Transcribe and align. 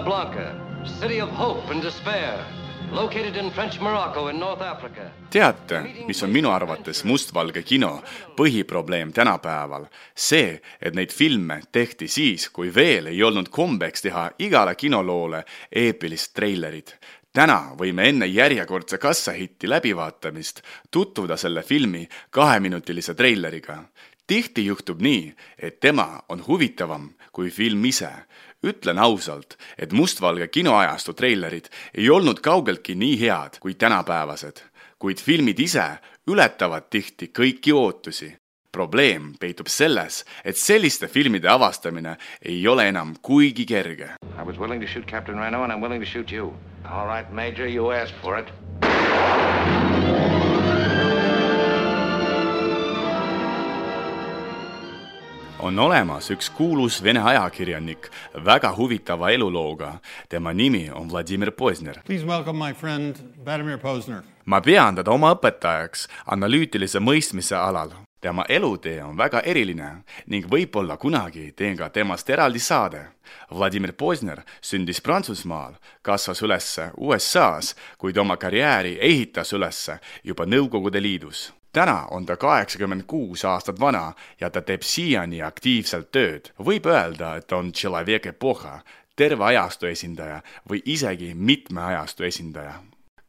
Casablanca, 0.00 0.54
city 0.84 1.20
of 1.20 1.28
hope 1.28 1.70
and 1.72 1.82
despair, 1.82 2.38
located 2.90 3.36
in 3.36 3.50
French 3.50 3.80
Morocco 3.80 4.28
in 4.28 4.38
North 4.40 4.62
Africa. 4.62 5.10
teate, 5.30 5.80
mis 6.06 6.22
on 6.22 6.30
minu 6.30 6.48
arvates 6.50 7.04
mustvalge 7.04 7.62
kino 7.62 8.02
põhiprobleem 8.36 9.12
tänapäeval? 9.12 9.84
see, 10.14 10.60
et 10.80 10.94
neid 10.94 11.12
filme 11.12 11.60
tehti 11.72 12.08
siis, 12.08 12.48
kui 12.48 12.72
veel 12.74 13.12
ei 13.12 13.22
olnud 13.22 13.52
kombeks 13.52 14.02
teha 14.02 14.30
igale 14.38 14.74
kinoloole 14.74 15.44
eepilist 15.70 16.32
treilerit 16.34 16.96
täna 17.32 17.76
võime 17.78 18.08
enne 18.08 18.26
järjekordse 18.26 18.98
kassahitti 18.98 19.68
läbivaatamist 19.68 20.62
tutvuda 20.90 21.36
selle 21.36 21.62
filmi 21.62 22.08
kaheminutilise 22.30 23.14
treileriga. 23.14 23.82
Tihti 24.30 24.66
juhtub 24.66 25.00
nii, 25.02 25.32
et 25.58 25.80
tema 25.82 26.22
on 26.28 26.44
huvitavam 26.46 27.10
kui 27.32 27.50
film 27.50 27.84
ise. 27.84 28.10
ütlen 28.62 28.98
ausalt, 29.00 29.56
et 29.78 29.92
mustvalge 29.92 30.46
kinoajastu 30.52 31.14
treilerid 31.16 31.70
ei 31.94 32.10
olnud 32.10 32.42
kaugeltki 32.44 32.94
nii 32.94 33.16
head 33.20 33.56
kui 33.60 33.74
tänapäevased, 33.74 34.60
kuid 34.98 35.18
filmid 35.18 35.58
ise 35.58 35.86
ületavad 36.28 36.90
tihti 36.90 37.30
kõiki 37.38 37.72
ootusi 37.72 38.28
probleem 38.72 39.32
peitub 39.40 39.66
selles, 39.66 40.24
et 40.44 40.56
selliste 40.56 41.08
filmide 41.08 41.48
avastamine 41.48 42.16
ei 42.42 42.60
ole 42.68 42.88
enam 42.88 43.16
kuigi 43.22 43.66
kerge. 43.66 44.12
I 44.38 44.42
was 44.44 44.58
willing 44.58 44.80
to 44.80 44.86
shoot 44.86 45.06
Captain 45.06 45.38
Reno 45.40 45.64
and 45.64 45.72
I'm 45.72 45.80
willing 45.80 46.04
to 46.04 46.10
shoot 46.10 46.30
you. 46.30 46.54
All 46.84 47.06
right, 47.06 47.32
Major, 47.32 47.66
you 47.66 47.90
asked 47.92 48.14
for 48.22 48.38
it. 48.38 48.46
On 55.62 55.78
olemas 55.78 56.30
üks 56.30 56.50
kuulus 56.56 57.00
vene 57.04 57.20
ajakirjanik 57.20 58.10
väga 58.44 58.72
huvitava 58.76 59.30
elulooga. 59.30 59.98
tema 60.28 60.52
nimi 60.52 60.90
on 60.90 61.10
Vladimir 61.10 61.50
Pozner. 61.50 62.02
Please 62.06 62.26
welcome 62.26 62.58
my 62.68 62.74
friend 62.74 63.16
Vladimir 63.44 63.78
Posner. 63.78 64.22
ma 64.44 64.60
pean 64.60 64.96
teda 64.96 65.10
oma 65.10 65.34
õpetajaks 65.34 66.08
analüütilise 66.26 66.98
mõistmise 66.98 67.56
alal. 67.56 67.90
tema 68.20 68.44
elutee 68.48 69.02
on 69.04 69.16
väga 69.16 69.40
eriline 69.40 70.02
ning 70.26 70.46
võib-olla 70.46 70.96
kunagi 70.96 71.52
teen 71.52 71.76
ka 71.76 71.88
temast 71.88 72.30
eraldi 72.30 72.58
saade. 72.58 73.06
Vladimir 73.50 73.92
Pozner 73.92 74.42
sündis 74.60 75.00
Prantsusmaal, 75.00 75.74
kasvas 76.02 76.42
üles 76.42 76.80
USA-s, 76.96 77.76
kuid 77.98 78.16
oma 78.18 78.36
karjääri 78.36 78.98
ehitas 79.00 79.52
üles 79.52 79.90
juba 80.24 80.44
Nõukogude 80.44 81.02
Liidus 81.02 81.52
täna 81.72 82.06
on 82.10 82.26
ta 82.26 82.36
kaheksakümmend 82.36 83.02
kuus 83.06 83.44
aastat 83.44 83.80
vana 83.80 84.12
ja 84.40 84.50
ta 84.50 84.62
teeb 84.62 84.82
siiani 84.82 85.42
aktiivselt 85.42 86.10
tööd. 86.12 86.52
võib 86.58 86.86
öelda, 86.86 87.36
et 87.36 87.52
on 87.52 87.72
terve 89.16 89.44
ajastu 89.44 89.86
esindaja 89.86 90.42
või 90.70 90.82
isegi 90.84 91.34
mitme 91.34 91.82
ajastu 91.82 92.24
esindaja 92.24 92.80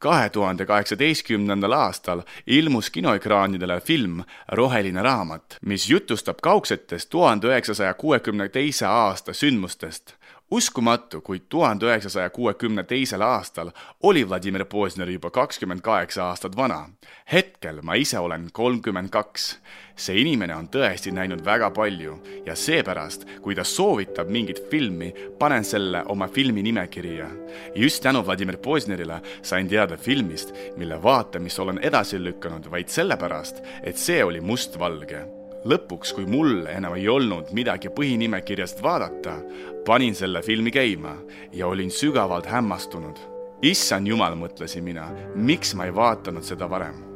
kahe 0.02 0.28
tuhande 0.34 0.66
kaheksateistkümnendal 0.66 1.72
aastal 1.72 2.22
ilmus 2.46 2.90
kinoekraanidele 2.90 3.80
film 3.80 4.22
Roheline 4.48 5.02
raamat, 5.02 5.58
mis 5.66 5.90
jutustab 5.90 6.40
kaugsetest 6.42 7.10
tuhande 7.10 7.46
üheksasaja 7.46 7.94
kuuekümne 7.94 8.48
teise 8.48 8.86
aasta 8.86 9.32
sündmustest 9.32 10.16
uskumatu, 10.52 11.20
kuid 11.20 11.40
tuhande 11.48 11.86
üheksasaja 11.86 12.30
kuuekümne 12.30 12.82
teisel 12.84 13.20
aastal 13.20 13.70
oli 14.02 14.28
Vladimir 14.28 14.64
Pozner 14.64 15.08
juba 15.08 15.30
kakskümmend 15.30 15.80
kaheksa 15.80 16.24
aastat 16.24 16.56
vana. 16.56 16.88
hetkel 17.32 17.80
ma 17.82 17.94
ise 17.94 18.18
olen 18.18 18.48
kolmkümmend 18.52 19.08
kaks. 19.08 19.58
see 19.96 20.20
inimene 20.20 20.54
on 20.56 20.68
tõesti 20.68 21.12
näinud 21.12 21.44
väga 21.44 21.70
palju 21.70 22.18
ja 22.46 22.56
seepärast, 22.56 23.24
kui 23.40 23.54
ta 23.54 23.64
soovitab 23.64 24.28
mingit 24.28 24.62
filmi, 24.70 25.14
panen 25.38 25.64
selle 25.64 26.04
oma 26.04 26.28
filmi 26.28 26.62
nimekirja. 26.62 27.28
just 27.74 28.02
tänu 28.02 28.26
Vladimir 28.26 28.56
Poznerile 28.56 29.22
sain 29.42 29.68
teada 29.68 29.96
filmist, 29.96 30.52
mille 30.76 31.02
vaatamist 31.02 31.58
olen 31.58 31.78
edasi 31.78 32.24
lükanud 32.24 32.70
vaid 32.70 32.88
sellepärast, 32.88 33.62
et 33.82 33.96
see 33.96 34.24
oli 34.24 34.40
mustvalge 34.40 35.41
lõpuks, 35.64 36.14
kui 36.16 36.26
mul 36.26 36.66
enam 36.70 36.96
ei 36.98 37.08
olnud 37.08 37.52
midagi 37.52 37.92
põhinimekirjast 37.94 38.82
vaadata, 38.82 39.38
panin 39.86 40.14
selle 40.14 40.42
filmi 40.42 40.70
käima 40.74 41.16
ja 41.52 41.66
olin 41.66 41.90
sügavalt 41.90 42.46
hämmastunud. 42.46 43.28
issand 43.62 44.08
jumal, 44.08 44.34
mõtlesin 44.34 44.82
mina, 44.82 45.06
miks 45.34 45.74
ma 45.74 45.86
ei 45.86 45.94
vaadanud 45.94 46.42
seda 46.42 46.66
varem 46.70 47.11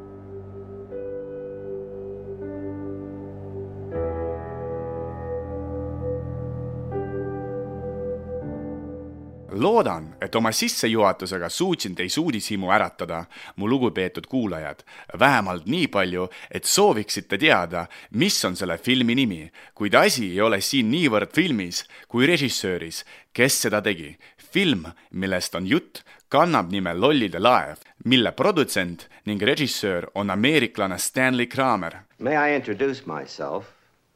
loodan, 9.57 10.15
et 10.21 10.35
oma 10.35 10.53
sissejuhatusega 10.53 11.49
suutsin 11.49 11.95
teis 11.95 12.19
uudishimu 12.19 12.71
äratada, 12.73 13.25
mu 13.57 13.69
lugupeetud 13.69 14.27
kuulajad, 14.27 14.83
vähemalt 15.19 15.67
nii 15.67 15.87
palju, 15.89 16.29
et 16.51 16.65
sooviksite 16.65 17.39
teada, 17.39 17.87
mis 18.11 18.45
on 18.45 18.57
selle 18.57 18.79
filmi 18.79 19.15
nimi, 19.15 19.51
kuid 19.75 19.95
asi 19.95 20.31
ei 20.31 20.41
ole 20.41 20.61
siin 20.61 20.91
niivõrd 20.91 21.33
filmis 21.35 21.85
kui 22.09 22.27
režissööris, 22.27 23.05
kes 23.33 23.63
seda 23.67 23.83
tegi. 23.83 24.17
film, 24.57 24.87
millest 25.11 25.55
on 25.55 25.67
jutt, 25.67 26.01
kannab 26.29 26.71
nime 26.73 26.95
Lollide 26.95 27.39
laev, 27.39 27.83
mille 28.05 28.33
produtsent 28.33 29.09
ning 29.27 29.43
režissöör 29.43 30.07
on 30.15 30.31
ameeriklane 30.31 30.99
Stanley 30.99 31.47
Kramer. 31.47 31.93
May 32.19 32.37
I 32.37 32.57
introduce 32.57 33.07
myself? 33.07 33.65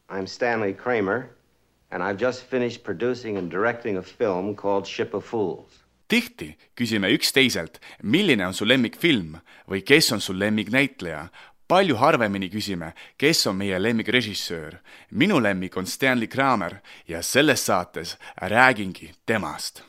I'm 0.09 0.27
Stanley 0.27 0.73
Kramer 0.73 1.29
and 1.91 2.03
I've 2.03 2.17
just 2.17 2.49
finished 2.49 2.83
producing 2.83 3.37
and 3.37 3.51
directing 3.51 3.97
a 3.97 4.01
film 4.01 4.55
called 4.55 4.85
Ship 4.87 5.13
of 5.13 5.25
Fools. 5.25 5.81
tihti 6.07 6.57
küsime 6.75 7.07
üksteiselt, 7.07 7.79
milline 8.03 8.43
on 8.47 8.53
su 8.53 8.65
lemmikfilm 8.67 9.37
või 9.69 9.79
kes 9.81 10.11
on 10.11 10.21
su 10.21 10.33
lemmiknäitleja. 10.39 11.27
palju 11.67 11.95
harvemini 11.95 12.49
küsime, 12.49 12.93
kes 13.17 13.47
on 13.47 13.55
meie 13.55 13.83
lemmikrežissöör. 13.83 14.75
minu 15.11 15.43
lemmik 15.43 15.77
on 15.77 15.85
Stanley 15.85 16.27
Kramer 16.27 16.75
ja 17.07 17.21
selles 17.21 17.65
saates 17.65 18.17
räägingi 18.41 19.11
temast. 19.25 19.83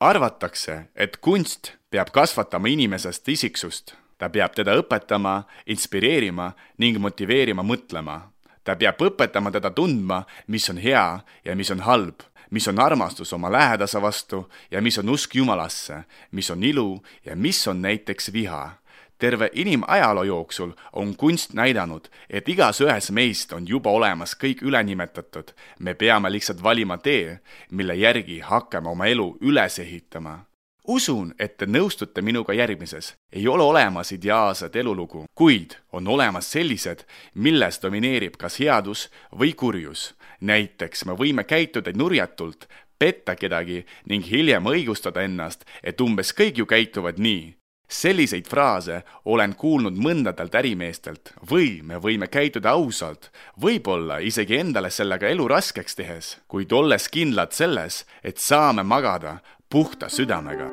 arvatakse, 0.00 0.88
et 0.96 1.16
kunst 1.16 1.72
peab 1.90 2.10
kasvatama 2.10 2.68
inimesest 2.68 3.28
isiksust 3.28 4.01
ta 4.22 4.28
peab 4.30 4.52
teda 4.54 4.76
õpetama, 4.78 5.40
inspireerima 5.66 6.52
ning 6.78 7.00
motiveerima 7.02 7.64
mõtlema. 7.66 8.20
ta 8.62 8.76
peab 8.78 9.00
õpetama 9.02 9.50
teda 9.50 9.72
tundma, 9.74 10.20
mis 10.46 10.68
on 10.70 10.78
hea 10.78 11.18
ja 11.44 11.56
mis 11.58 11.70
on 11.74 11.80
halb, 11.82 12.22
mis 12.50 12.68
on 12.70 12.78
armastus 12.78 13.32
oma 13.32 13.50
lähedase 13.50 13.98
vastu 13.98 14.44
ja 14.70 14.80
mis 14.80 14.98
on 14.98 15.08
usk 15.08 15.34
Jumalasse, 15.34 16.04
mis 16.30 16.50
on 16.50 16.62
ilu 16.62 17.02
ja 17.24 17.34
mis 17.36 17.66
on 17.66 17.82
näiteks 17.82 18.32
viha 18.32 18.78
terve 19.18 19.50
inimajaloo 19.52 20.24
jooksul 20.24 20.72
on 20.92 21.16
kunst 21.16 21.52
näidanud, 21.54 22.08
et 22.30 22.48
igas 22.48 22.80
ühes 22.80 23.10
meist 23.10 23.52
on 23.52 23.66
juba 23.68 23.90
olemas 23.90 24.34
kõik 24.34 24.62
ülenimetatud. 24.62 25.50
me 25.78 25.94
peame 25.94 26.30
lihtsalt 26.30 26.62
valima 26.62 26.98
tee, 26.98 27.40
mille 27.70 27.94
järgi 27.94 28.40
hakkame 28.40 28.88
oma 28.88 29.06
elu 29.06 29.36
üles 29.40 29.78
ehitama 29.78 30.38
usun, 30.88 31.34
et 31.38 31.56
te 31.56 31.66
nõustute 31.66 32.22
minuga 32.22 32.52
järgmises. 32.52 33.14
ei 33.32 33.48
ole 33.48 33.62
olemas 33.62 34.12
ideaalset 34.12 34.76
elulugu, 34.76 35.24
kuid 35.34 35.76
on 35.92 36.08
olemas 36.08 36.50
sellised, 36.52 37.04
milles 37.34 37.80
domineerib 37.82 38.36
kas 38.36 38.58
headus 38.60 39.10
või 39.38 39.54
kurjus. 39.54 40.14
näiteks 40.40 41.04
me 41.04 41.12
võime 41.12 41.44
käituda 41.44 41.92
nurjatult, 41.94 42.66
petta 42.98 43.36
kedagi 43.36 43.84
ning 44.06 44.24
hiljem 44.24 44.64
õigustada 44.64 45.22
ennast, 45.22 45.64
et 45.82 46.00
umbes 46.00 46.32
kõik 46.32 46.58
ju 46.58 46.66
käituvad 46.66 47.18
nii. 47.18 47.54
selliseid 47.92 48.46
fraase 48.48 49.02
olen 49.24 49.54
kuulnud 49.54 49.98
mõndadelt 50.00 50.54
ärimeestelt 50.54 51.32
või 51.50 51.82
me 51.82 51.96
võime 51.96 52.26
käituda 52.26 52.70
ausalt, 52.70 53.30
võib-olla 53.60 54.18
isegi 54.18 54.56
endale 54.56 54.90
sellega 54.90 55.28
elu 55.28 55.48
raskeks 55.48 55.94
tehes, 55.94 56.38
kuid 56.48 56.72
olles 56.72 57.08
kindlad 57.08 57.52
selles, 57.52 58.06
et 58.24 58.38
saame 58.38 58.82
magada 58.82 59.38
puhta 59.72 60.08
südamega. 60.08 60.70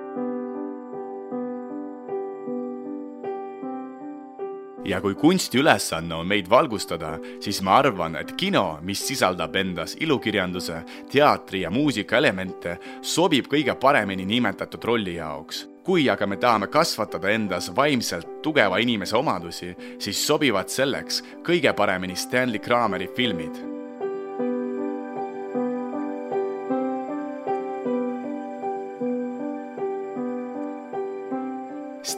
ja 4.86 5.02
kui 5.02 5.16
kunsti 5.16 5.60
ülesanne 5.60 6.16
on 6.16 6.28
meid 6.28 6.50
valgustada, 6.50 7.12
siis 7.40 7.62
ma 7.62 7.78
arvan, 7.78 8.16
et 8.16 8.32
kino, 8.38 8.80
mis 8.82 9.04
sisaldab 9.08 9.56
endas 9.56 9.94
ilukirjanduse, 10.02 10.82
teatri 11.12 11.62
ja 11.62 11.72
muusika 11.72 12.18
elemente, 12.18 12.78
sobib 13.02 13.48
kõige 13.48 13.76
paremini 13.80 14.26
nimetatud 14.26 14.84
rolli 14.84 15.16
jaoks. 15.16 15.68
kui 15.84 16.10
aga 16.10 16.28
me 16.28 16.38
tahame 16.38 16.68
kasvatada 16.68 17.30
endas 17.32 17.72
vaimselt 17.76 18.42
tugeva 18.44 18.78
inimese 18.78 19.18
omadusi, 19.18 19.76
siis 20.00 20.28
sobivad 20.28 20.70
selleks 20.70 21.24
kõige 21.44 21.74
paremini 21.74 22.16
Stanley 22.16 22.60
Krameri 22.60 23.08
filmid 23.16 23.69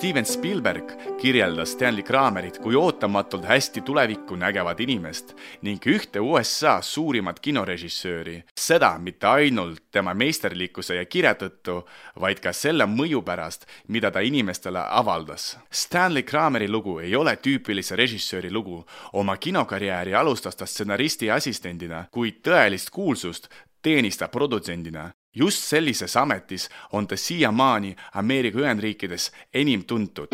Steven 0.01 0.25
Spielberg 0.25 0.83
kirjeldas 1.21 1.75
Stanley 1.75 2.01
Kramerit 2.03 2.55
kui 2.57 2.73
ootamatult 2.75 3.43
hästi 3.45 3.83
tulevikku 3.85 4.33
nägevat 4.33 4.79
inimest 4.81 5.35
ning 5.61 5.85
ühte 5.85 6.23
USA 6.25 6.79
suurimat 6.81 7.37
kinorežissööri. 7.39 8.39
seda 8.57 8.97
mitte 8.97 9.27
ainult 9.27 9.83
tema 9.91 10.13
meisterlikkuse 10.13 10.95
ja 10.95 11.05
kirja 11.05 11.35
tõttu, 11.35 11.83
vaid 12.19 12.41
ka 12.41 12.49
selle 12.53 12.89
mõju 12.89 13.21
pärast, 13.21 13.67
mida 13.87 14.11
ta 14.11 14.25
inimestele 14.25 14.81
avaldas. 14.89 15.57
Stanley 15.69 16.23
Krameri 16.23 16.67
lugu 16.67 16.99
ei 16.99 17.15
ole 17.15 17.35
tüüpilise 17.35 17.95
režissööri 17.95 18.51
lugu. 18.51 18.83
oma 19.13 19.37
kinokarjääri 19.37 20.15
alustas 20.15 20.55
ta 20.55 20.65
stsenaristi 20.65 21.29
assistendina, 21.29 22.05
kuid 22.11 22.41
tõelist 22.41 22.89
kuulsust 22.89 23.49
teenis 23.81 24.17
ta 24.17 24.27
produtsendina 24.27 25.11
just 25.35 25.63
sellises 25.63 26.17
ametis 26.17 26.69
on 26.91 27.07
ta 27.07 27.17
siiamaani 27.17 27.95
Ameerika 28.13 28.59
Ühendriikides 28.59 29.31
enim 29.53 29.83
tuntud. 29.83 30.27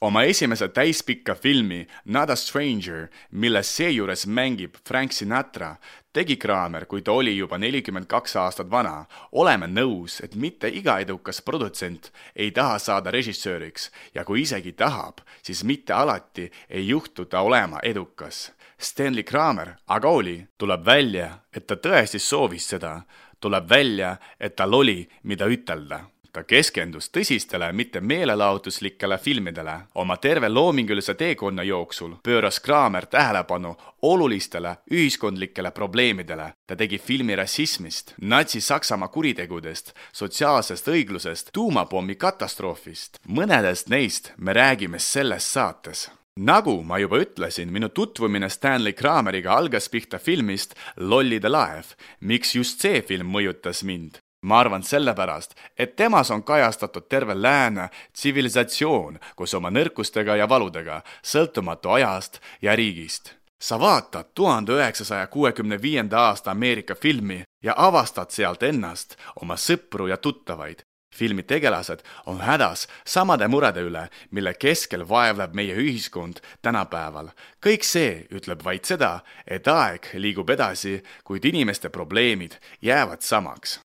oma 0.00 0.22
esimese 0.22 0.68
täispikka 0.68 1.34
filmi 1.34 1.86
Not 2.04 2.30
a 2.30 2.36
stranger, 2.36 3.08
milles 3.30 3.76
seejuures 3.76 4.26
mängib 4.26 4.74
Frank 4.88 5.12
Sinatra, 5.12 5.76
tegi 6.12 6.36
Kramer, 6.36 6.86
kui 6.86 7.02
ta 7.02 7.12
oli 7.12 7.36
juba 7.36 7.58
nelikümmend 7.58 8.06
kaks 8.06 8.36
aastat 8.36 8.70
vana. 8.70 9.04
oleme 9.32 9.66
nõus, 9.66 10.24
et 10.24 10.34
mitte 10.34 10.68
iga 10.68 10.98
edukas 10.98 11.42
produtsent 11.42 12.12
ei 12.36 12.50
taha 12.50 12.78
saada 12.78 13.10
režissööriks 13.10 13.90
ja 14.14 14.24
kui 14.24 14.42
isegi 14.42 14.72
tahab, 14.72 15.20
siis 15.42 15.64
mitte 15.64 15.92
alati 15.92 16.50
ei 16.68 16.88
juhtu 16.88 17.24
ta 17.24 17.40
olema 17.40 17.78
edukas 17.82 18.50
Stanley 18.80 19.22
Kramer 19.22 19.74
aga 19.86 20.08
oli. 20.08 20.46
tuleb 20.58 20.84
välja, 20.84 21.38
et 21.52 21.66
ta 21.66 21.74
tõesti 21.74 22.18
soovis 22.18 22.68
seda. 22.68 23.02
tuleb 23.40 23.68
välja, 23.68 24.16
et 24.40 24.56
tal 24.56 24.74
oli, 24.74 25.08
mida 25.22 25.46
ütelda 25.46 26.00
ta 26.32 26.44
keskendus 26.44 27.10
tõsistele, 27.10 27.72
mitte 27.72 28.00
meelelahutuslikele 28.00 29.18
filmidele. 29.18 29.80
oma 29.94 30.16
terve 30.16 30.48
loomingulise 30.48 31.14
teekonna 31.14 31.62
jooksul 31.62 32.14
pööras 32.22 32.60
Kramer 32.60 33.06
tähelepanu 33.06 33.76
olulistele 34.02 34.76
ühiskondlikele 34.90 35.70
probleemidele. 35.70 36.52
ta 36.66 36.76
tegi 36.76 36.98
filmi 36.98 37.36
rassismist, 37.36 38.14
Natsi-Saksamaa 38.20 39.08
kuritegudest, 39.08 39.92
sotsiaalsest 40.12 40.88
õiglusest, 40.88 41.50
tuumapommi 41.52 42.14
katastroofist. 42.14 43.18
mõnedest 43.28 43.88
neist 43.88 44.32
me 44.36 44.52
räägime 44.52 44.98
selles 44.98 45.52
saates 45.52 46.10
nagu 46.40 46.82
ma 46.82 46.98
juba 46.98 47.20
ütlesin, 47.20 47.70
minu 47.72 47.88
tutvumine 47.88 48.48
Stanley 48.48 48.92
Krameriga 48.92 49.54
algas 49.56 49.88
pihta 49.88 50.18
filmist 50.18 50.74
Lollide 50.96 51.48
laev. 51.48 51.94
miks 52.20 52.54
just 52.54 52.80
see 52.80 53.02
film 53.02 53.28
mõjutas 53.32 53.84
mind? 53.84 54.18
ma 54.42 54.60
arvan 54.60 54.82
sellepärast, 54.82 55.54
et 55.78 55.96
temas 55.96 56.30
on 56.30 56.42
kajastatud 56.42 57.08
terve 57.08 57.34
lääne 57.42 57.90
tsivilisatsioon 58.12 59.18
koos 59.36 59.54
oma 59.54 59.70
nõrkustega 59.70 60.36
ja 60.36 60.48
valudega, 60.48 61.02
sõltumatu 61.22 61.92
ajast 61.92 62.40
ja 62.62 62.76
riigist. 62.76 63.34
sa 63.60 63.80
vaatad 63.80 64.32
tuhande 64.34 64.72
üheksasaja 64.72 65.26
kuuekümne 65.26 65.82
viienda 65.82 66.18
aasta 66.18 66.50
Ameerika 66.50 66.94
filmi 66.94 67.42
ja 67.62 67.74
avastad 67.76 68.30
sealt 68.30 68.62
ennast, 68.62 69.16
oma 69.36 69.54
sõpru 69.56 70.08
ja 70.08 70.16
tuttavaid 70.16 70.89
filmi 71.20 71.42
tegelased 71.42 72.00
on 72.26 72.40
hädas 72.40 72.86
samade 73.04 73.48
murede 73.52 73.84
üle, 73.84 74.06
mille 74.30 74.54
keskel 74.56 75.04
vaevleb 75.08 75.52
meie 75.54 75.76
ühiskond 75.76 76.40
tänapäeval. 76.62 77.28
kõik 77.64 77.84
see 77.84 78.24
ütleb 78.32 78.64
vaid 78.64 78.88
seda, 78.88 79.12
et 79.46 79.68
aeg 79.68 80.10
liigub 80.14 80.50
edasi, 80.50 81.02
kuid 81.24 81.44
inimeste 81.44 81.92
probleemid 81.92 82.56
jäävad 82.82 83.20
samaks 83.20 83.80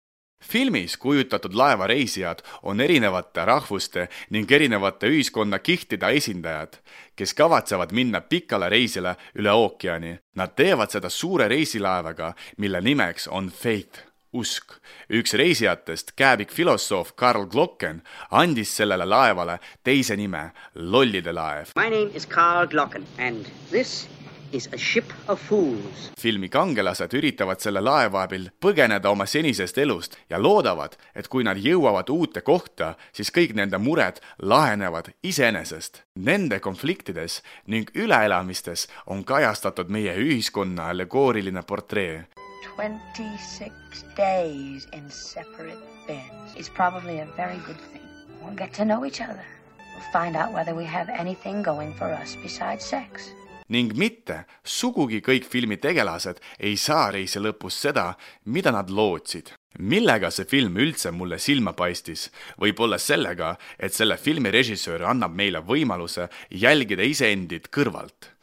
filmis 0.46 0.98
kujutatud 0.98 1.54
laevareisijad 1.58 2.40
on 2.64 2.82
erinevate 2.82 3.46
rahvuste 3.46 4.08
ning 4.30 4.52
erinevate 4.52 5.10
ühiskonnakihtide 5.10 6.12
esindajad, 6.20 6.78
kes 7.16 7.34
kavatsevad 7.34 7.92
minna 7.92 8.22
pikale 8.22 8.70
reisile 8.70 9.16
üle 9.36 9.52
ookeani. 9.52 10.18
Nad 10.36 10.54
teevad 10.56 10.94
seda 10.94 11.10
suure 11.10 11.48
reisilaevaga, 11.48 12.34
mille 12.58 12.82
nimeks 12.82 13.28
on 13.28 13.50
Faith 13.50 14.15
usk. 14.36 14.76
üks 15.10 15.34
reisijatest, 15.38 16.12
kääbik 16.16 16.52
filosoof 16.52 17.14
Karl 17.16 17.46
Glocken 17.46 18.02
andis 18.32 18.76
sellele 18.78 19.06
laevale 19.06 19.60
teise 19.84 20.16
nime, 20.18 20.52
lollide 20.76 21.34
laev. 21.34 21.76
My 21.76 21.90
name 21.90 22.12
is 22.14 22.26
Karl 22.26 22.68
Glocken 22.68 23.06
and 23.18 23.46
this 23.72 24.08
is 24.52 24.70
a 24.74 24.78
ship 24.78 25.06
of 25.28 25.40
fools. 25.42 26.12
filmi 26.20 26.50
kangelased 26.50 27.14
üritavad 27.14 27.60
selle 27.60 27.82
laeva 27.82 28.24
abil 28.24 28.48
põgeneda 28.62 29.12
oma 29.12 29.26
senisest 29.26 29.78
elust 29.78 30.18
ja 30.30 30.40
loodavad, 30.42 30.96
et 31.16 31.28
kui 31.28 31.44
nad 31.44 31.60
jõuavad 31.60 32.10
uute 32.10 32.42
kohta, 32.42 32.94
siis 33.12 33.32
kõik 33.36 33.56
nende 33.56 33.78
mured 33.78 34.22
lahenevad 34.42 35.12
iseenesest. 35.24 36.04
Nende 36.16 36.60
konfliktides 36.60 37.42
ning 37.68 37.92
üleelamistes 37.96 38.88
on 39.06 39.24
kajastatud 39.24 39.92
meie 39.92 40.16
ühiskonna 40.16 40.90
allegooriline 40.94 41.64
portree 41.68 42.45
26 42.76 43.72
days 44.18 44.88
in 44.92 45.10
separate 45.10 45.80
beds 46.08 46.56
is 46.58 46.68
probably 46.68 47.20
a 47.20 47.28
very 47.38 47.58
good 47.66 47.80
thing. 47.92 48.02
We'll 48.44 48.56
get 48.56 48.74
to 48.74 48.84
know 48.84 49.06
each 49.06 49.22
other. 49.22 49.46
We'll 49.94 50.12
find 50.12 50.36
out 50.36 50.52
whether 50.52 50.76
we 50.76 50.84
have 50.84 51.08
anything 51.08 51.64
going 51.64 51.94
for 51.94 52.12
us 52.12 52.36
besides 52.44 52.84
sex. 52.86 53.32
ning 53.68 53.96
mitte 53.98 54.44
sugugi 54.62 55.24
kõik 55.26 55.48
filmi 55.50 55.80
tegelased 55.82 56.38
ei 56.68 56.76
saa 56.78 57.08
reisi 57.16 57.40
lõpus 57.42 57.80
seda, 57.82 58.12
mida 58.46 58.70
nad 58.72 58.92
lootsid. 58.94 59.50
millega 59.80 60.30
see 60.32 60.46
film 60.46 60.78
üldse 60.78 61.12
mulle 61.12 61.40
silma 61.40 61.74
paistis? 61.74 62.30
võib-olla 62.62 63.00
sellega, 63.02 63.56
et 63.80 63.94
selle 63.94 64.18
filmi 64.18 64.52
režissöör 64.54 65.08
annab 65.10 65.34
meile 65.34 65.64
võimaluse 65.66 66.30
jälgida 66.52 67.04
iseendid 67.04 67.72
kõrvalt 67.74 68.35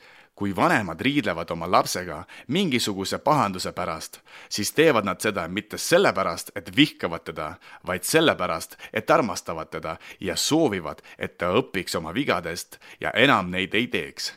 kui 0.42 0.56
vanemad 0.56 1.00
riidlevad 1.00 1.50
oma 1.54 1.68
lapsega 1.70 2.24
mingisuguse 2.48 3.18
pahanduse 3.22 3.70
pärast, 3.72 4.18
siis 4.48 4.72
teevad 4.74 5.06
nad 5.06 5.22
seda 5.22 5.44
mitte 5.48 5.78
sellepärast, 5.78 6.50
et 6.58 6.72
vihkavad 6.76 7.22
teda, 7.30 7.46
vaid 7.86 8.02
sellepärast, 8.02 8.74
et 8.92 9.10
armastavad 9.10 9.70
teda 9.70 9.96
ja 10.20 10.34
soovivad, 10.36 10.98
et 11.18 11.38
ta 11.38 11.54
õpiks 11.54 11.94
oma 11.94 12.10
vigadest 12.14 12.80
ja 13.00 13.14
enam 13.14 13.54
neid 13.54 13.74
ei 13.78 13.86
teeks 13.86 14.32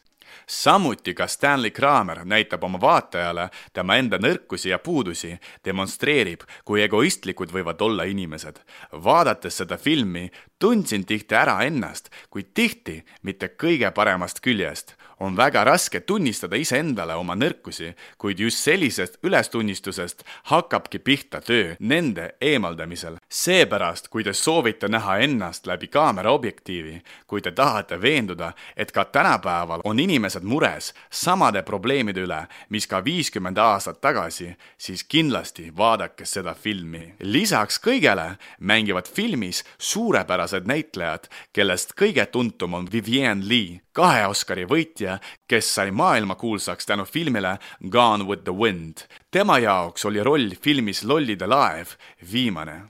samuti 0.47 1.13
ka 1.13 1.27
Stanley 1.27 1.71
Kramer 1.71 2.21
näitab 2.25 2.63
oma 2.63 2.77
vaatajale 2.81 3.47
tema 3.73 3.95
enda 3.95 4.19
nõrkusi 4.21 4.69
ja 4.69 4.79
puudusi, 4.79 5.31
demonstreerib, 5.65 6.43
kui 6.65 6.83
egoistlikud 6.83 7.49
võivad 7.55 7.81
olla 7.81 8.03
inimesed. 8.03 8.59
vaadates 8.91 9.57
seda 9.57 9.77
filmi, 9.77 10.29
tundsin 10.59 11.05
tihti 11.05 11.35
ära 11.35 11.63
ennast, 11.63 12.09
kuid 12.29 12.53
tihti 12.53 13.03
mitte 13.23 13.47
kõige 13.47 13.91
paremast 13.91 14.39
küljest 14.41 14.95
on 15.19 15.37
väga 15.37 15.63
raske 15.63 15.99
tunnistada 15.99 16.55
iseendale 16.55 17.15
oma 17.15 17.35
nõrkusi, 17.35 17.93
kuid 18.17 18.39
just 18.39 18.63
sellisest 18.63 19.17
ülestunnistusest 19.23 20.23
hakkabki 20.51 20.99
pihta 20.99 21.41
töö 21.41 21.75
nende 21.79 22.35
eemaldamisel. 22.41 23.17
seepärast, 23.29 24.07
kui 24.07 24.23
te 24.23 24.33
soovite 24.33 24.87
näha 24.87 25.17
ennast 25.17 25.67
läbi 25.67 25.87
kaamera 25.87 26.31
objektiivi, 26.31 27.01
kui 27.27 27.41
te 27.41 27.51
tahate 27.51 28.01
veenduda, 28.01 28.53
et 28.77 28.91
ka 28.91 29.05
tänapäeval 29.05 29.81
on 29.83 29.99
inimesed 29.99 30.43
mures 30.43 30.93
samade 31.09 31.61
probleemide 31.61 32.21
üle, 32.21 32.47
mis 32.69 32.87
ka 32.87 33.03
viiskümmend 33.05 33.57
aastat 33.57 34.01
tagasi, 34.01 34.55
siis 34.77 35.03
kindlasti 35.03 35.71
vaadake 35.77 36.25
seda 36.25 36.53
filmi. 36.53 37.13
lisaks 37.19 37.79
kõigele 37.79 38.35
mängivad 38.59 39.07
filmis 39.07 39.63
suurepärased 39.77 40.67
näitlejad, 40.67 41.29
kellest 41.53 41.93
kõige 41.93 42.25
tuntum 42.25 42.73
on 42.73 42.87
Vivienne 42.91 43.47
Lee, 43.47 43.84
kahe 43.95 44.25
Oscari 44.27 44.65
võitja, 44.67 45.19
kes 45.47 45.69
sai 45.77 45.91
maailmakuulsaks 45.95 46.89
tänu 46.89 47.05
filmile 47.07 47.57
Gone 47.89 48.27
with 48.27 48.43
the 48.43 48.51
Wind. 48.53 49.07
tema 49.31 49.59
jaoks 49.59 50.05
oli 50.05 50.23
roll 50.23 50.51
filmis 50.61 51.03
Lollide 51.03 51.47
laev 51.47 51.95
viimane 52.31 52.81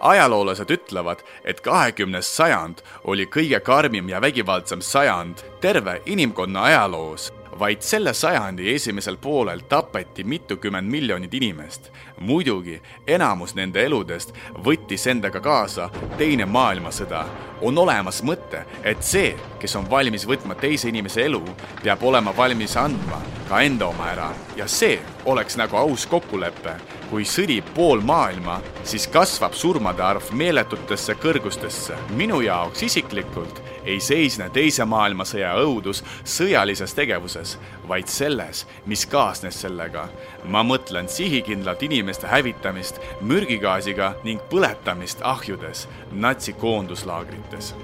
ajaloolased 0.00 0.70
ütlevad, 0.70 1.24
et 1.44 1.60
kahekümnes 1.60 2.28
sajand 2.36 2.84
oli 3.04 3.26
kõige 3.26 3.58
karmim 3.60 4.08
ja 4.08 4.20
vägivaldsem 4.22 4.80
sajand 4.80 5.42
terve 5.60 5.98
inimkonna 6.06 6.62
ajaloos 6.70 7.32
vaid 7.58 7.82
selle 7.82 8.14
sajandi 8.14 8.74
esimesel 8.74 9.16
poolel 9.16 9.60
tapeti 9.68 10.24
mitukümmend 10.24 10.90
miljonit 10.90 11.34
inimest. 11.34 11.90
muidugi 12.20 12.80
enamus 13.06 13.54
nende 13.54 13.84
eludest 13.84 14.32
võttis 14.64 15.06
endaga 15.10 15.40
kaasa 15.40 15.90
Teine 16.18 16.44
maailmasõda. 16.44 17.24
on 17.60 17.78
olemas 17.78 18.22
mõte, 18.22 18.62
et 18.82 19.02
see, 19.02 19.36
kes 19.58 19.76
on 19.76 19.90
valmis 19.90 20.26
võtma 20.26 20.54
teise 20.54 20.88
inimese 20.88 21.24
elu, 21.24 21.42
peab 21.82 22.02
olema 22.02 22.36
valmis 22.36 22.76
andma 22.76 23.22
ka 23.48 23.60
enda 23.60 23.86
oma 23.86 24.10
ära 24.12 24.28
ja 24.56 24.66
see 24.68 25.00
oleks 25.24 25.56
nagu 25.56 25.76
aus 25.76 26.06
kokkulepe. 26.06 26.76
kui 27.10 27.24
sõdib 27.24 27.64
pool 27.74 28.00
maailma, 28.04 28.60
siis 28.84 29.06
kasvab 29.08 29.54
surmade 29.54 30.02
arv 30.02 30.32
meeletutesse 30.32 31.14
kõrgustesse. 31.14 31.96
minu 32.10 32.40
jaoks 32.40 32.82
isiklikult 32.82 33.62
ei 33.88 34.00
seisne 34.00 34.50
Teise 34.52 34.84
maailmasõja 34.84 35.54
õudus 35.62 36.02
sõjalises 36.24 36.92
tegevuses, 36.96 37.56
vaid 37.88 38.08
selles, 38.12 38.66
mis 38.86 39.06
kaasnes 39.06 39.60
sellega. 39.64 40.08
ma 40.44 40.62
mõtlen 40.62 41.08
sihikindlalt 41.08 41.82
inimeste 41.82 42.26
hävitamist 42.26 43.00
mürgigaasiga 43.20 44.14
ning 44.24 44.40
põletamist 44.50 45.18
ahjudes 45.22 45.88
natsi 46.12 46.52
koonduslaagrites. 46.52 47.74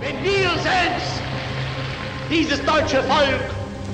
Wenn 0.00 0.22
wir 0.22 0.50
selbst 0.62 1.22
dieses 2.30 2.60
deutsche 2.64 3.02
Volk 3.08 3.48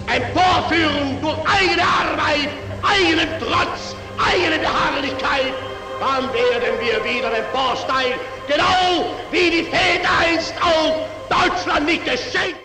emporführen 0.07 1.21
durch 1.23 1.39
eigene 1.47 1.83
Arbeit, 1.83 2.51
eigenen 2.83 3.29
Trotz, 3.41 3.97
eigene 4.19 4.59
Beharrlichkeit, 4.59 5.55
dann 6.01 6.25
werden 6.33 6.75
wir 6.81 7.03
wieder 7.05 7.33
emporsteigen, 7.39 8.34
genau 8.47 9.15
wie 9.31 9.51
die 9.51 9.65
Väter 9.65 10.11
einst 10.21 10.55
auch 10.61 11.07
Deutschland 11.29 11.87
nicht 11.87 12.05
geschenkt. 12.05 12.65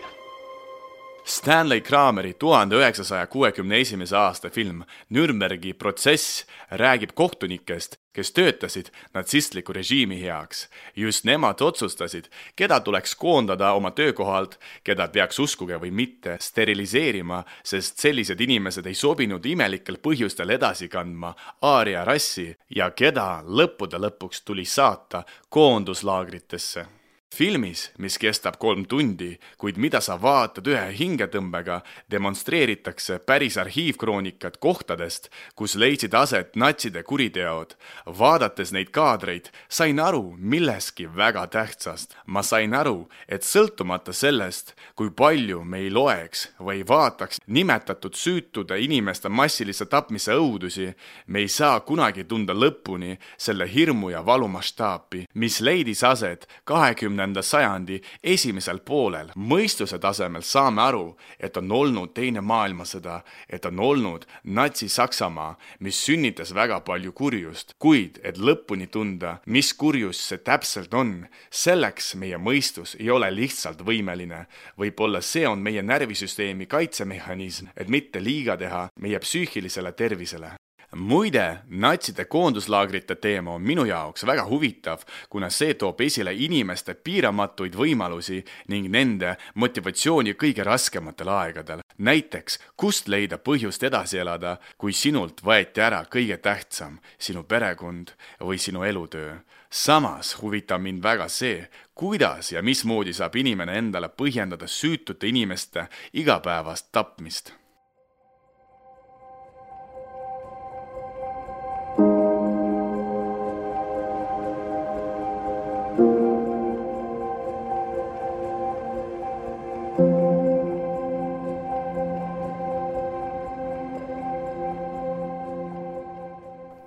Stanley 1.24 1.80
Krameri 1.80 2.34
tuhande 2.34 2.76
üheksasaja 2.76 3.26
kuuekümne 3.26 3.78
esimese 3.78 4.16
aasta 4.18 4.50
film 4.50 4.84
Nürnbergi 5.08 5.72
protsess 5.72 6.46
räägib 6.70 7.14
kohtunikest, 7.14 7.99
kes 8.12 8.32
töötasid 8.32 8.90
natsistliku 9.14 9.72
režiimi 9.72 10.20
heaks. 10.22 10.68
just 10.96 11.24
nemad 11.24 11.60
otsustasid, 11.60 12.24
keda 12.56 12.80
tuleks 12.80 13.14
koondada 13.14 13.72
oma 13.72 13.90
töökohalt, 13.90 14.58
keda 14.84 15.08
peaks 15.08 15.38
uskuge 15.38 15.80
või 15.80 15.90
mitte 15.90 16.36
steriliseerima, 16.40 17.44
sest 17.64 17.98
sellised 17.98 18.40
inimesed 18.40 18.86
ei 18.86 18.94
sobinud 18.94 19.46
imelikel 19.46 19.98
põhjustel 20.02 20.50
edasi 20.50 20.88
kandma 20.88 21.34
aaria 21.62 22.04
rassi 22.04 22.56
ja 22.76 22.90
keda 22.90 23.42
lõppude 23.46 23.98
lõpuks 23.98 24.44
tuli 24.44 24.64
saata 24.64 25.24
koonduslaagritesse 25.48 26.99
filmis, 27.34 27.90
mis 27.98 28.18
kestab 28.18 28.58
kolm 28.58 28.84
tundi, 28.90 29.36
kuid 29.58 29.78
mida 29.78 30.00
sa 30.02 30.16
vaatad 30.20 30.66
ühe 30.66 30.86
hingetõmbega, 30.98 31.80
demonstreeritakse 32.10 33.20
päris 33.26 33.56
arhiivkroonikat 33.60 34.58
kohtadest, 34.60 35.30
kus 35.54 35.76
leidsid 35.78 36.14
aset 36.14 36.56
natside 36.56 37.02
kuriteod. 37.02 37.76
vaadates 38.18 38.72
neid 38.72 38.90
kaadreid, 38.90 39.50
sain 39.68 40.00
aru 40.00 40.34
millestki 40.38 41.06
väga 41.16 41.46
tähtsast. 41.46 42.16
ma 42.26 42.42
sain 42.42 42.74
aru, 42.74 43.08
et 43.28 43.42
sõltumata 43.42 44.12
sellest, 44.12 44.74
kui 44.94 45.10
palju 45.10 45.64
me 45.64 45.78
ei 45.78 45.90
loeks 45.90 46.48
või 46.60 46.82
vaataks 46.88 47.40
nimetatud 47.46 48.14
süütude 48.14 48.80
inimeste 48.80 49.28
massilise 49.28 49.86
tapmise 49.86 50.32
õudusi, 50.32 50.94
me 51.26 51.38
ei 51.38 51.48
saa 51.48 51.80
kunagi 51.80 52.24
tunda 52.24 52.52
lõpuni 52.52 53.18
selle 53.38 53.68
hirmu 53.72 54.10
ja 54.10 54.26
valu 54.26 54.48
mastaapi, 54.48 55.26
mis 55.34 55.60
leidis 55.60 56.04
aset 56.04 56.48
kahekümne 56.64 57.19
kahekümnenda 57.20 57.42
sajandi 57.42 58.00
esimesel 58.22 58.80
poolel 58.84 59.30
mõistuse 59.36 59.98
tasemel 60.00 60.42
saame 60.42 60.82
aru, 60.82 61.16
et 61.38 61.56
on 61.56 61.70
olnud 61.70 62.14
Teine 62.14 62.40
maailmasõda, 62.40 63.22
et 63.48 63.64
on 63.66 63.78
olnud 63.78 64.24
Natsi-Saksamaa, 64.44 65.56
mis 65.80 66.00
sünnitas 66.04 66.54
väga 66.54 66.80
palju 66.80 67.12
kurjust, 67.12 67.74
kuid 67.78 68.20
et 68.24 68.38
lõpuni 68.38 68.88
tunda, 68.88 69.40
mis 69.46 69.72
kurjus 69.74 70.20
see 70.28 70.38
täpselt 70.38 70.94
on, 70.94 71.26
selleks 71.50 72.14
meie 72.14 72.38
mõistus 72.38 72.96
ei 72.98 73.10
ole 73.10 73.30
lihtsalt 73.30 73.82
võimeline. 73.84 74.46
võib-olla 74.78 75.20
see 75.20 75.46
on 75.46 75.58
meie 75.58 75.82
närvisüsteemi 75.82 76.66
kaitsemehhanism, 76.66 77.66
et 77.76 77.88
mitte 77.88 78.20
liiga 78.20 78.56
teha 78.56 78.88
meie 79.00 79.18
psüühilisele 79.18 79.92
tervisele 79.92 80.59
muide, 80.96 81.58
natside 81.68 82.24
koonduslaagrite 82.24 83.14
teema 83.14 83.54
on 83.54 83.62
minu 83.62 83.84
jaoks 83.84 84.24
väga 84.26 84.44
huvitav, 84.48 85.04
kuna 85.30 85.50
see 85.50 85.74
toob 85.74 86.00
esile 86.00 86.34
inimeste 86.34 86.94
piiramatuid 86.94 87.76
võimalusi 87.78 88.40
ning 88.68 88.90
nende 88.90 89.36
motivatsiooni 89.54 90.34
kõige 90.34 90.64
raskematel 90.66 91.28
aegadel. 91.28 91.84
näiteks, 91.98 92.58
kust 92.76 93.08
leida 93.08 93.38
põhjust 93.38 93.82
edasi 93.82 94.18
elada, 94.18 94.56
kui 94.78 94.92
sinult 94.92 95.42
võeti 95.44 95.80
ära 95.80 96.04
kõige 96.04 96.36
tähtsam, 96.36 96.98
sinu 97.18 97.42
perekond 97.42 98.12
või 98.40 98.58
sinu 98.58 98.82
elutöö. 98.82 99.36
samas 99.70 100.42
huvitab 100.42 100.80
mind 100.80 101.02
väga 101.02 101.28
see, 101.28 101.68
kuidas 101.94 102.52
ja 102.52 102.62
mismoodi 102.62 103.12
saab 103.12 103.36
inimene 103.36 103.78
endale 103.78 104.08
põhjendada 104.08 104.66
süütute 104.66 105.28
inimeste 105.28 105.86
igapäevast 106.12 106.88
tapmist 106.92 107.59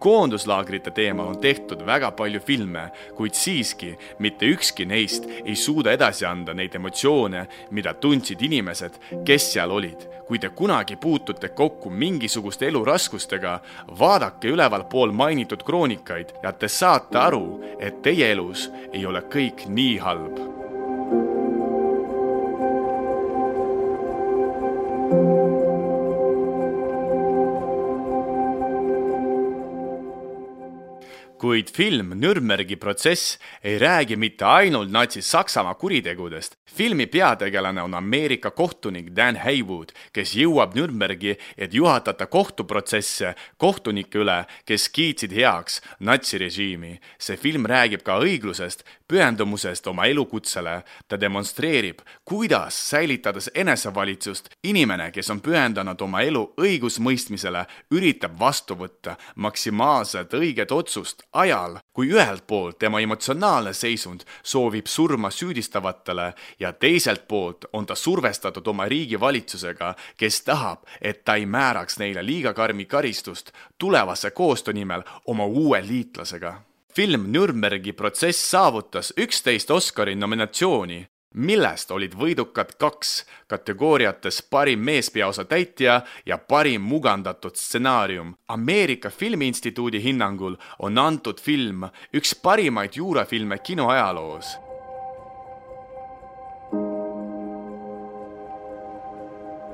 koonduslaagrite 0.04 0.92
teemal 0.92 1.28
on 1.32 1.38
tehtud 1.40 1.86
väga 1.86 2.12
palju 2.12 2.40
filme, 2.44 2.90
kuid 3.16 3.38
siiski 3.40 3.94
mitte 4.20 4.50
ükski 4.52 4.86
neist 4.86 5.30
ei 5.46 5.56
suuda 5.56 5.94
edasi 5.96 6.26
anda 6.28 6.54
neid 6.54 6.76
emotsioone, 6.76 7.46
mida 7.72 7.94
tundsid 7.94 8.42
inimesed, 8.44 9.00
kes 9.26 9.54
seal 9.54 9.72
olid. 9.72 10.10
kui 10.24 10.40
te 10.40 10.50
kunagi 10.50 10.96
puutute 10.96 11.50
kokku 11.50 11.90
mingisuguste 11.90 12.68
eluraskustega, 12.68 13.58
vaadake 14.00 14.48
ülevalpool 14.56 15.12
mainitud 15.12 15.64
kroonikaid 15.68 16.32
ja 16.44 16.54
te 16.56 16.68
saate 16.68 17.20
aru, 17.20 17.60
et 17.80 18.02
teie 18.02 18.32
elus 18.32 18.70
ei 18.94 19.06
ole 19.06 19.22
kõik 19.28 19.68
nii 19.68 19.98
halb 20.00 20.53
kuid 31.54 31.70
film 31.70 32.16
Nürnbergi 32.18 32.76
protsess 32.82 33.38
ei 33.62 33.78
räägi 33.80 34.16
mitte 34.18 34.46
ainult 34.46 34.90
Natsi-Saksamaa 34.90 35.76
kuritegudest. 35.76 36.56
filmi 36.76 37.06
peategelane 37.06 37.82
on 37.82 37.94
Ameerika 37.94 38.52
kohtunik 38.52 39.12
Dan 39.16 39.36
Haywood, 39.36 39.92
kes 40.14 40.34
jõuab 40.36 40.74
Nürnbergi, 40.74 41.36
et 41.58 41.74
juhatada 41.74 42.26
kohtuprotsesse 42.26 43.36
kohtunike 43.58 44.18
üle, 44.18 44.46
kes 44.66 44.90
kiitsid 44.90 45.32
heaks 45.32 45.82
natsirežiimi. 46.00 47.00
see 47.20 47.38
film 47.38 47.66
räägib 47.66 48.02
ka 48.02 48.18
õiglusest, 48.20 48.82
pühendumusest 49.08 49.88
oma 49.88 50.06
elukutsele. 50.06 50.84
ta 51.08 51.22
demonstreerib, 51.22 52.00
kuidas 52.26 52.90
säilitades 52.90 53.52
enesevalitsust, 53.56 54.50
inimene, 54.64 55.12
kes 55.12 55.30
on 55.30 55.42
pühendanud 55.42 56.02
oma 56.02 56.22
elu 56.22 56.54
õigusmõistmisele, 56.58 57.66
üritab 57.92 58.40
vastu 58.40 58.76
võtta 58.76 59.16
maksimaalselt 59.36 60.34
õiget 60.34 60.72
otsust 60.72 61.24
ajal, 61.44 61.78
kui 61.94 62.10
ühelt 62.14 62.48
poolt 62.48 62.80
tema 62.80 63.02
emotsionaalne 63.04 63.74
seisund 63.74 64.26
soovib 64.44 64.88
surma 64.88 65.32
süüdistavatele 65.32 66.34
ja 66.60 66.74
teiselt 66.74 67.28
poolt 67.28 67.66
on 67.74 67.86
ta 67.86 67.96
survestatud 67.96 68.68
oma 68.68 68.88
riigi 68.90 69.20
valitsusega, 69.20 69.94
kes 70.18 70.42
tahab, 70.48 70.84
et 71.02 71.24
ta 71.26 71.36
ei 71.40 71.46
määraks 71.46 72.00
neile 72.02 72.26
liiga 72.26 72.54
karmi 72.54 72.86
karistust 72.86 73.52
tulevase 73.78 74.32
koostöö 74.32 74.74
nimel 74.74 75.04
oma 75.26 75.46
uue 75.46 75.82
liitlasega. 75.88 76.62
Film 76.94 77.32
Nürnbergi 77.34 77.94
protsess 77.94 78.52
saavutas 78.52 79.14
üksteist 79.18 79.72
Oscari 79.72 80.16
nominatsiooni 80.16 81.08
millest 81.34 81.92
olid 81.92 82.16
võidukad 82.18 82.76
kaks 82.80 83.26
kategooriates 83.48 84.42
parim 84.50 84.80
meespeaosa 84.80 85.46
täitja 85.46 86.02
ja 86.26 86.38
parim 86.38 86.82
mugandatud 86.82 87.56
stsenaarium. 87.56 88.36
Ameerika 88.48 89.10
Filmiinstituudi 89.10 90.04
hinnangul 90.04 90.56
on 90.80 90.98
antud 90.98 91.42
film 91.42 91.88
üks 92.14 92.36
parimaid 92.36 92.96
juurafilme 92.96 93.58
kinoajaloos 93.58 94.58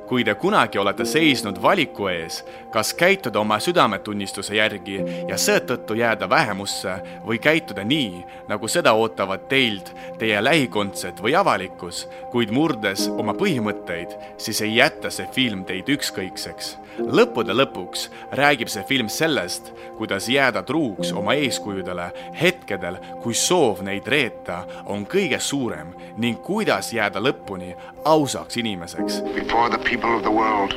kui 0.10 0.24
te 0.26 0.34
kunagi 0.36 0.80
olete 0.82 1.06
seisnud 1.06 1.60
valiku 1.62 2.08
ees, 2.10 2.40
kas 2.74 2.96
käituda 2.98 3.40
oma 3.40 3.60
südametunnistuse 3.62 4.56
järgi 4.58 4.98
ja 5.30 5.38
seetõttu 5.38 5.94
jääda 6.00 6.30
vähemusse 6.30 6.96
või 7.26 7.38
käituda 7.40 7.86
nii, 7.86 8.24
nagu 8.50 8.68
seda 8.68 8.96
ootavad 8.98 9.46
teilt 9.52 9.94
teie 10.18 10.42
lähikondsed 10.44 11.22
või 11.22 11.38
avalikkus, 11.38 12.08
kuid 12.34 12.50
murdes 12.50 13.06
oma 13.14 13.38
põhimõtteid, 13.38 14.18
siis 14.42 14.62
ei 14.66 14.80
jäta 14.80 15.14
see 15.14 15.30
film 15.36 15.62
teid 15.70 15.94
ükskõikseks. 15.94 16.78
Lõppude 17.00 17.56
lõpuks 17.56 18.08
räägib 18.36 18.70
see 18.72 18.84
film 18.88 19.10
sellest, 19.10 19.72
kuidas 19.98 20.30
jääda 20.30 20.64
truuks 20.64 21.12
oma 21.16 21.36
eeskujudele 21.40 22.10
hetkedel, 22.42 23.00
kui 23.24 23.34
soov 23.34 23.84
neid 23.86 24.08
reeta 24.08 24.64
on 24.86 25.06
kõige 25.10 25.40
suurem 25.40 25.94
ning 26.18 26.42
kuidas 26.44 26.94
jääda 26.94 27.22
lõpuni 27.24 27.74
ausaks 28.06 28.58
inimeseks. 28.60 29.22
Before 29.36 29.70
the 29.70 29.82
people 29.84 30.16
of 30.16 30.24
the 30.24 30.32
world, 30.32 30.76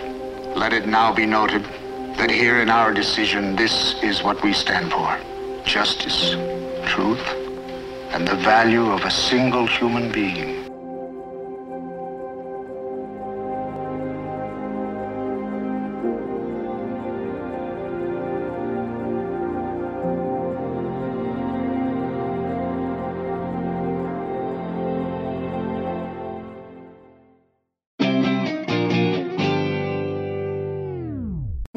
let 0.54 0.72
it 0.72 0.86
now 0.86 1.12
be 1.14 1.26
noted 1.26 1.64
that 2.16 2.30
here 2.30 2.62
in 2.62 2.70
our 2.70 2.92
decision, 2.92 3.56
this 3.56 3.96
is 4.02 4.22
what 4.22 4.42
we 4.42 4.52
stand 4.52 4.92
for. 4.92 5.18
Justice, 5.64 6.36
truth, 6.86 7.22
and 8.12 8.28
the 8.28 8.36
value 8.36 8.90
of 8.92 9.04
a 9.04 9.10
single 9.10 9.66
human 9.66 10.12
being. 10.12 10.61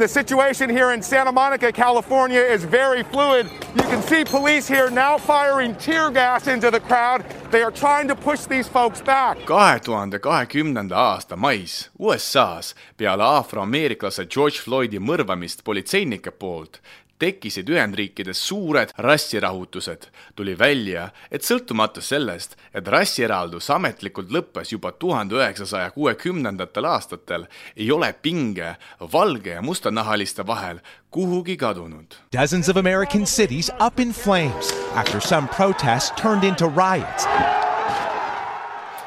The 0.06 0.10
situation 0.10 0.70
here 0.70 0.92
in 0.92 1.02
Santa 1.02 1.32
Monica, 1.32 1.72
California 1.72 2.40
is 2.40 2.64
very 2.64 3.02
fluid. 3.02 3.48
You 3.76 3.82
can 3.82 4.04
see 4.04 4.24
police 4.24 4.68
here 4.68 4.92
now 4.92 5.18
firing 5.18 5.74
tear 5.74 6.12
gas 6.12 6.48
into 6.48 6.70
the 6.70 6.80
crowd. 6.80 7.26
They 7.50 7.64
are 7.64 7.72
trying 7.72 8.08
to 8.10 8.16
push 8.16 8.46
these 8.46 8.68
folks 8.68 9.02
back. 9.02 9.38
kahe 9.48 9.80
tuhande 9.80 10.20
kahekümnenda 10.20 10.96
aasta 10.96 11.36
mais 11.36 11.90
USA-s 12.00 12.76
peale 12.98 13.24
afroameeriklase 13.24 14.28
George 14.30 14.62
Floydi 14.62 15.00
mõrvamist 15.00 15.64
politseinike 15.64 16.32
poolt 16.32 16.80
tekkisid 17.20 17.70
Ühendriikides 17.70 18.48
suured 18.48 18.90
rassirahutused. 18.98 20.08
tuli 20.36 20.60
välja, 20.60 21.10
et 21.32 21.42
sõltumata 21.42 22.02
sellest, 22.02 22.56
et 22.74 22.88
rassieraldus 22.88 23.70
ametlikult 23.70 24.32
lõppes 24.32 24.72
juba 24.72 24.92
tuhande 24.92 25.36
üheksasaja 25.36 25.92
kuuekümnendatel 25.92 26.86
aastatel, 26.86 27.48
ei 27.76 27.92
ole 27.92 28.14
pinge 28.14 28.76
valge 29.14 29.50
ja 29.50 29.62
mustanahaliste 29.62 30.48
vahel 30.48 30.80
kuhugi 31.12 31.58
kadunud. 31.58 32.16
Dozens 32.42 32.70
of 32.70 32.78
American 32.78 33.26
cities 33.26 33.70
up 33.80 34.00
in 34.00 34.12
flames 34.12 34.74
after 34.96 35.22
some 35.22 35.48
protests 35.48 36.12
turned 36.22 36.44
into 36.44 36.68
riots. 36.68 37.26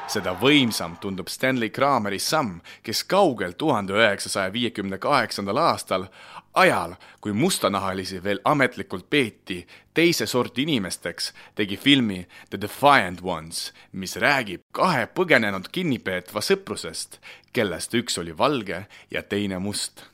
Seda 0.08 0.32
võimsam 0.40 0.96
tundub 1.00 1.28
Stanley 1.28 1.70
Krameri 1.70 2.18
samm, 2.18 2.60
kes 2.82 3.04
kaugel 3.04 3.54
tuhande 3.58 3.96
üheksasaja 3.96 4.52
viiekümne 4.52 4.98
kaheksandal 4.98 5.60
aastal, 5.60 6.06
ajal, 6.54 6.94
kui 7.20 7.32
mustanahalisi 7.32 8.22
veel 8.24 8.40
ametlikult 8.44 9.08
peeti 9.10 9.60
teise 9.94 10.26
sorti 10.26 10.64
inimesteks, 10.64 11.32
tegi 11.54 11.76
filmi 11.76 12.22
The 12.50 12.60
Defiant 12.60 13.20
Ones, 13.22 13.72
mis 13.92 14.16
räägib 14.16 14.64
kahe 14.72 15.06
põgenenud 15.14 15.68
kinnipeetva 15.72 16.42
sõprusest, 16.44 17.20
kellest 17.52 17.94
üks 17.94 18.18
oli 18.18 18.36
valge 18.38 18.86
ja 19.10 19.22
teine 19.22 19.58
must. 19.58 20.04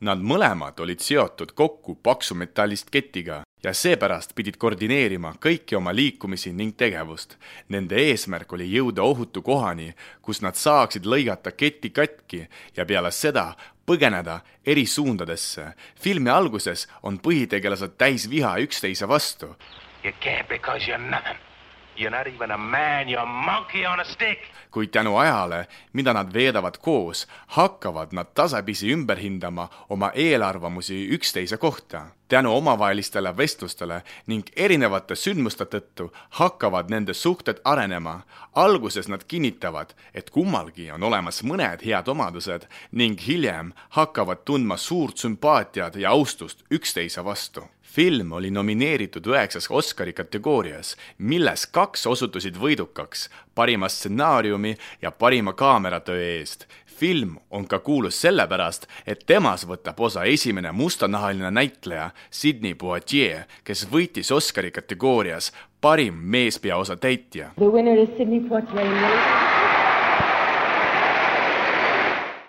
Nad 0.00 0.22
mõlemad 0.24 0.80
olid 0.80 1.02
seotud 1.04 1.52
kokku 1.52 1.98
paksu 2.02 2.34
metallist 2.34 2.88
ketiga 2.90 3.42
ja 3.62 3.74
seepärast 3.74 4.34
pidid 4.34 4.56
koordineerima 4.60 5.34
kõiki 5.42 5.76
oma 5.76 5.92
liikumisi 5.94 6.52
ning 6.52 6.76
tegevust. 6.76 7.36
Nende 7.68 7.98
eesmärk 8.00 8.52
oli 8.52 8.70
jõuda 8.72 9.02
ohutu 9.02 9.42
kohani, 9.42 9.92
kus 10.22 10.42
nad 10.42 10.56
saaksid 10.56 11.06
lõigata 11.06 11.52
keti 11.52 11.90
katki 11.90 12.46
ja 12.76 12.86
peale 12.86 13.10
seda 13.10 13.52
põgeneda 13.86 14.40
eri 14.66 14.86
suundadesse. 14.86 15.72
filmi 16.00 16.30
alguses 16.30 16.88
on 17.02 17.18
põhitegelased 17.18 17.96
täis 17.98 18.30
viha 18.30 18.56
üksteise 18.58 19.08
vastu. 19.08 19.56
You 20.04 20.12
can't 20.20 20.48
because 20.48 20.86
you're 20.86 21.10
nothing. 21.10 21.49
You're 22.00 22.16
not 22.16 22.26
even 22.26 22.50
a 22.50 22.58
man, 22.58 23.08
you're 23.08 23.22
a 23.22 23.26
monkey 23.26 23.86
on 23.86 24.00
a 24.00 24.04
stick. 24.04 24.38
kuid 24.70 24.88
tänu 24.88 25.16
ajale, 25.16 25.66
mida 25.92 26.12
nad 26.12 26.32
veedavad 26.32 26.78
koos, 26.80 27.26
hakkavad 27.46 28.08
nad 28.12 28.26
tasapisi 28.34 28.92
ümber 28.92 29.18
hindama 29.18 29.68
oma 29.88 30.10
eelarvamusi 30.14 31.08
üksteise 31.10 31.56
kohta. 31.56 32.06
tänu 32.28 32.56
omavahelistele 32.56 33.36
vestlustele 33.36 34.02
ning 34.26 34.44
erinevate 34.56 35.14
sündmuste 35.14 35.64
tõttu 35.64 36.08
hakkavad 36.30 36.90
nende 36.90 37.14
suhted 37.14 37.60
arenema. 37.64 38.20
alguses 38.54 39.08
nad 39.08 39.20
kinnitavad, 39.28 39.90
et 40.14 40.30
kummalgi 40.30 40.90
on 40.90 41.02
olemas 41.02 41.42
mõned 41.42 41.84
head 41.84 42.08
omadused 42.08 42.62
ning 42.92 43.20
hiljem 43.26 43.72
hakkavad 43.88 44.38
tundma 44.44 44.76
suurt 44.76 45.16
sümpaatiat 45.16 45.96
ja 45.96 46.10
austust 46.10 46.64
üksteise 46.70 47.24
vastu 47.24 47.68
film 47.90 48.32
oli 48.32 48.50
nomineeritud 48.50 49.26
üheksas 49.26 49.66
Oscari 49.70 50.12
kategoorias, 50.12 50.96
milles 51.18 51.66
kaks 51.66 52.06
osutusid 52.06 52.58
võidukaks 52.60 53.26
parima 53.54 53.88
stsenaariumi 53.88 54.76
ja 55.02 55.10
parima 55.10 55.52
kaameratöö 55.52 56.22
eest. 56.36 56.66
film 57.00 57.36
on 57.50 57.66
ka 57.66 57.78
kuulus 57.78 58.20
sellepärast, 58.20 58.86
et 59.06 59.22
temas 59.26 59.64
võtab 59.66 60.00
osa 60.00 60.24
esimene 60.24 60.72
mustanahaline 60.72 61.50
näitleja 61.50 62.10
Sydney 62.30 62.74
Poitier, 62.74 63.46
kes 63.64 63.86
võitis 63.92 64.30
Oscari 64.32 64.70
kategoorias 64.70 65.52
parim 65.80 66.14
meespeaosa 66.14 66.96
täitja. 66.96 67.50
The 67.56 67.72
winner 67.72 67.98
is 67.98 68.08
Sydney 68.18 68.40
Poitier. 68.40 69.59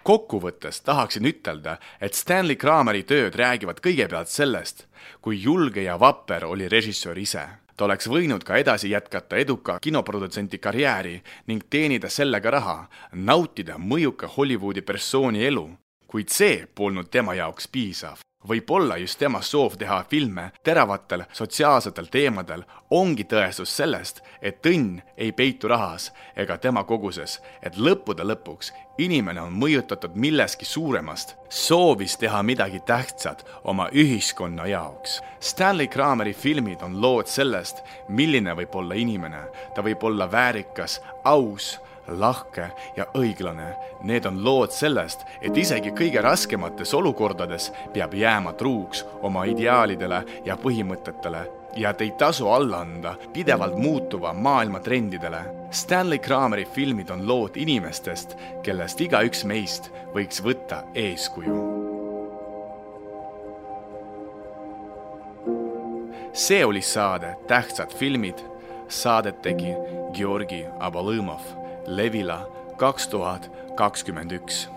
Kokkuvõttes 0.03 0.81
tahaksin 0.81 1.25
ütelda, 1.25 1.77
et 2.01 2.13
Stanley 2.13 2.55
Krameri 2.55 3.03
tööd 3.03 3.35
räägivad 3.35 3.81
kõigepealt 3.83 4.31
sellest, 4.31 4.85
kui 5.21 5.41
julge 5.41 5.83
ja 5.83 5.99
vapper 5.99 6.45
oli 6.45 6.69
režissöör 6.69 7.17
ise. 7.17 7.47
ta 7.75 7.85
oleks 7.85 8.07
võinud 8.07 8.43
ka 8.43 8.57
edasi 8.57 8.89
jätkata 8.89 9.37
eduka 9.37 9.79
kinoprodutsendi 9.81 10.57
karjääri 10.57 11.21
ning 11.47 11.63
teenida 11.69 12.09
sellega 12.09 12.51
raha, 12.51 12.89
nautida 13.13 13.77
mõjuka 13.77 14.27
Hollywoodi 14.37 14.81
persooni 14.81 15.45
elu, 15.45 15.69
kuid 16.07 16.29
see 16.29 16.67
polnud 16.75 17.09
tema 17.09 17.33
jaoks 17.33 17.67
piisav 17.67 18.21
võib-olla 18.47 18.97
just 18.97 19.19
tema 19.19 19.41
soov 19.41 19.77
teha 19.77 20.04
filme 20.10 20.51
teravatel 20.63 21.23
sotsiaalsetel 21.34 22.08
teemadel 22.12 22.63
ongi 22.89 23.23
tõestus 23.23 23.75
sellest, 23.77 24.21
et 24.41 24.65
õnn 24.65 25.01
ei 25.17 25.32
peitu 25.32 25.67
rahas 25.71 26.12
ega 26.36 26.58
tema 26.58 26.84
koguses, 26.84 27.39
et 27.62 27.77
lõppude 27.77 28.25
lõpuks 28.25 28.73
inimene 29.01 29.41
on 29.41 29.54
mõjutatud 29.58 30.15
millestki 30.15 30.65
suuremast, 30.65 31.36
soovis 31.49 32.17
teha 32.21 32.41
midagi 32.43 32.82
tähtsat 32.86 33.45
oma 33.63 33.88
ühiskonna 33.93 34.67
jaoks. 34.67 35.21
Stanley 35.39 35.88
Krameri 35.88 36.34
filmid 36.34 36.84
on 36.86 36.99
lood 37.01 37.30
sellest, 37.32 37.82
milline 38.10 38.56
võib 38.58 38.75
olla 38.75 38.97
inimene, 38.97 39.45
ta 39.75 39.86
võib 39.86 40.04
olla 40.04 40.30
väärikas, 40.32 40.99
aus 41.23 41.77
lahke 42.07 42.71
ja 42.95 43.05
õiglane. 43.17 43.75
Need 44.03 44.25
on 44.25 44.43
lood 44.43 44.71
sellest, 44.71 45.25
et 45.41 45.57
isegi 45.57 45.93
kõige 45.97 46.21
raskemates 46.21 46.93
olukordades 46.93 47.71
peab 47.93 48.13
jääma 48.13 48.53
truuks 48.53 49.05
oma 49.21 49.45
ideaalidele 49.45 50.23
ja 50.45 50.57
põhimõtetele 50.57 51.47
ja 51.75 51.89
et 51.89 52.01
ei 52.01 52.11
tasu 52.11 52.49
alla 52.51 52.81
anda 52.83 53.15
pidevalt 53.33 53.77
muutuva 53.77 54.33
maailma 54.33 54.79
trendidele. 54.79 55.41
Stanley 55.71 56.19
Krameri 56.19 56.65
filmid 56.65 57.09
on 57.09 57.27
lood 57.27 57.55
inimestest, 57.55 58.35
kellest 58.63 59.01
igaüks 59.01 59.45
meist 59.45 59.91
võiks 60.15 60.43
võtta 60.43 60.83
eeskuju. 60.95 61.81
see 66.33 66.65
oli 66.65 66.81
saade 66.81 67.35
Tähtsad 67.47 67.93
filmid. 67.93 68.39
Saadet 68.87 69.41
tegi 69.41 69.75
Georgi 70.13 70.65
Abalõmov 70.79 71.61
Levila 71.88 72.48
kaks 72.78 73.08
tuhat 73.08 73.50
kakskümmend 73.76 74.32
üks 74.32 74.67